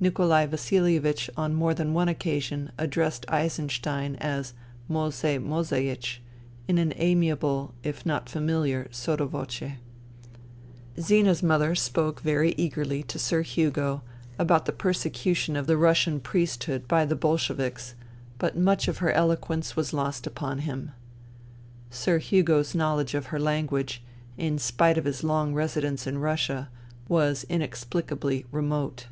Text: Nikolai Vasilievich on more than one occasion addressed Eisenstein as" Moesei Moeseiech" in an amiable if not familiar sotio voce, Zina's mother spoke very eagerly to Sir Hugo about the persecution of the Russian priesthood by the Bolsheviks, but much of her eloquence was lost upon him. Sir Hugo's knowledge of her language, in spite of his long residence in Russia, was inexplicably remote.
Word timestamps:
Nikolai 0.00 0.44
Vasilievich 0.46 1.30
on 1.36 1.54
more 1.54 1.72
than 1.72 1.94
one 1.94 2.08
occasion 2.08 2.72
addressed 2.78 3.24
Eisenstein 3.28 4.16
as" 4.16 4.52
Moesei 4.90 5.38
Moeseiech" 5.38 6.18
in 6.66 6.78
an 6.78 6.92
amiable 6.96 7.74
if 7.84 8.04
not 8.04 8.28
familiar 8.28 8.86
sotio 8.90 9.28
voce, 9.28 9.74
Zina's 11.00 11.44
mother 11.44 11.76
spoke 11.76 12.22
very 12.22 12.54
eagerly 12.58 13.04
to 13.04 13.20
Sir 13.20 13.42
Hugo 13.42 14.02
about 14.36 14.64
the 14.66 14.72
persecution 14.72 15.54
of 15.54 15.68
the 15.68 15.76
Russian 15.76 16.18
priesthood 16.18 16.88
by 16.88 17.04
the 17.06 17.14
Bolsheviks, 17.14 17.94
but 18.38 18.56
much 18.58 18.88
of 18.88 18.98
her 18.98 19.12
eloquence 19.12 19.76
was 19.76 19.92
lost 19.92 20.26
upon 20.26 20.58
him. 20.58 20.90
Sir 21.88 22.18
Hugo's 22.18 22.74
knowledge 22.74 23.14
of 23.14 23.26
her 23.26 23.38
language, 23.38 24.02
in 24.36 24.58
spite 24.58 24.98
of 24.98 25.04
his 25.04 25.22
long 25.22 25.54
residence 25.54 26.04
in 26.04 26.18
Russia, 26.18 26.68
was 27.08 27.44
inexplicably 27.48 28.44
remote. 28.50 29.06